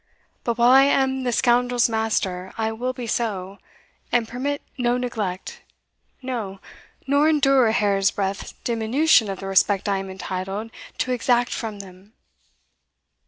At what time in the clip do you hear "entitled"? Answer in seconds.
10.09-10.71